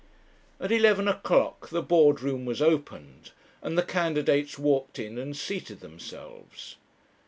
[0.59, 5.81] At eleven o'clock the Board room was opened, and the candidates walked in and seated
[5.81, 6.75] themselves.